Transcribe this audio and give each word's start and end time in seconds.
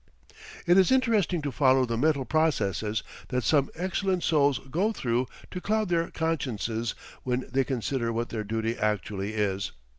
It 0.65 0.79
is 0.79 0.91
interesting 0.91 1.43
to 1.43 1.51
follow 1.51 1.85
the 1.85 1.95
mental 1.95 2.25
processes 2.25 3.03
that 3.27 3.43
some 3.43 3.69
excellent 3.75 4.23
souls 4.23 4.57
go 4.57 4.91
through 4.91 5.27
to 5.51 5.61
cloud 5.61 5.89
their 5.89 6.09
consciences 6.09 6.95
when 7.21 7.45
they 7.51 7.63
consider 7.63 8.11
what 8.11 8.29
their 8.29 8.43
duty 8.43 8.75
actually 8.75 9.35
is. 9.35 9.73